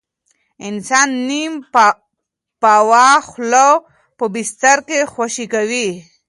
[0.67, 1.53] انسان نیم
[2.61, 3.67] پاوه خوله
[4.17, 5.89] په بستر کې خوشې کوي.